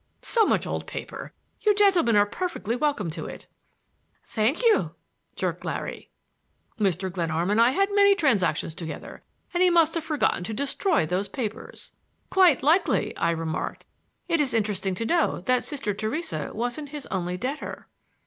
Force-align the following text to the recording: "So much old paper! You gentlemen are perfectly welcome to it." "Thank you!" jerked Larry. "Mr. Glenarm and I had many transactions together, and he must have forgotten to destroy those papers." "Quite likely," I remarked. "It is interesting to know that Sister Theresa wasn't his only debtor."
"So 0.23 0.45
much 0.47 0.65
old 0.65 0.87
paper! 0.87 1.31
You 1.61 1.75
gentlemen 1.75 2.15
are 2.15 2.25
perfectly 2.25 2.75
welcome 2.75 3.11
to 3.11 3.27
it." 3.27 3.45
"Thank 4.25 4.63
you!" 4.63 4.95
jerked 5.35 5.63
Larry. 5.63 6.09
"Mr. 6.79 7.11
Glenarm 7.11 7.51
and 7.51 7.61
I 7.61 7.69
had 7.69 7.93
many 7.93 8.15
transactions 8.15 8.73
together, 8.73 9.21
and 9.53 9.61
he 9.61 9.69
must 9.69 9.93
have 9.93 10.03
forgotten 10.03 10.43
to 10.45 10.55
destroy 10.55 11.05
those 11.05 11.29
papers." 11.29 11.91
"Quite 12.31 12.63
likely," 12.63 13.15
I 13.15 13.29
remarked. 13.29 13.85
"It 14.27 14.41
is 14.41 14.55
interesting 14.55 14.95
to 14.95 15.05
know 15.05 15.41
that 15.41 15.63
Sister 15.63 15.93
Theresa 15.93 16.49
wasn't 16.51 16.89
his 16.89 17.05
only 17.11 17.37
debtor." 17.37 17.87